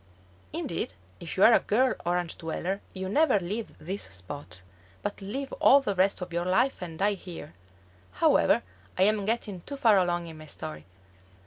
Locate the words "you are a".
1.37-1.59